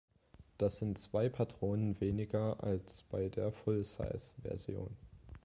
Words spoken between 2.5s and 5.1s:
als bei der Full-Size-Version.